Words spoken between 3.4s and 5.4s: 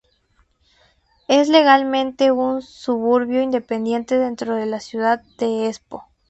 independiente dentro de la ciudad